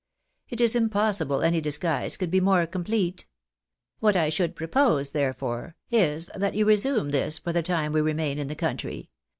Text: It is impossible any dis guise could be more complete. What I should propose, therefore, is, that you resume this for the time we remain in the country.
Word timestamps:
It 0.49 0.59
is 0.59 0.75
impossible 0.75 1.43
any 1.43 1.61
dis 1.61 1.77
guise 1.77 2.17
could 2.17 2.31
be 2.31 2.41
more 2.41 2.65
complete. 2.65 3.27
What 3.99 4.15
I 4.15 4.29
should 4.29 4.55
propose, 4.55 5.11
therefore, 5.11 5.75
is, 5.91 6.27
that 6.33 6.55
you 6.55 6.65
resume 6.65 7.11
this 7.11 7.37
for 7.37 7.53
the 7.53 7.61
time 7.61 7.93
we 7.93 8.01
remain 8.01 8.39
in 8.39 8.47
the 8.47 8.55
country. 8.55 9.11